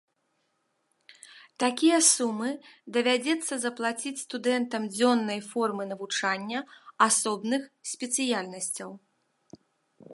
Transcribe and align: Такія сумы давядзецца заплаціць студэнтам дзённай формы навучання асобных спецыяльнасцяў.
Такія 1.63 1.97
сумы 2.13 2.49
давядзецца 2.95 3.53
заплаціць 3.65 4.15
студэнтам 4.23 4.87
дзённай 4.95 5.39
формы 5.51 5.83
навучання 5.91 6.59
асобных 7.07 7.61
спецыяльнасцяў. 7.91 8.89